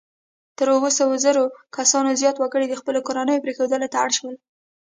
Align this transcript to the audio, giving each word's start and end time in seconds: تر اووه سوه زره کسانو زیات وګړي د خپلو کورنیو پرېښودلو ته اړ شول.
تر 0.57 0.67
اووه 0.75 0.91
سوه 0.99 1.15
زره 1.25 1.43
کسانو 1.77 2.17
زیات 2.21 2.35
وګړي 2.39 2.67
د 2.69 2.73
خپلو 2.81 2.99
کورنیو 3.07 3.43
پرېښودلو 3.43 3.91
ته 3.93 3.97
اړ 4.03 4.09
شول. 4.17 4.35